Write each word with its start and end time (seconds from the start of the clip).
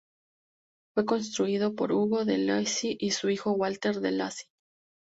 Fue 0.95 1.05
construido 1.05 1.75
por 1.75 1.91
Hugo 1.91 2.25
de 2.25 2.39
Lacy 2.39 2.97
y 2.99 3.11
su 3.11 3.29
hijo 3.29 3.51
Walter 3.51 3.99
de 4.01 4.09
Lacy. 4.09 4.45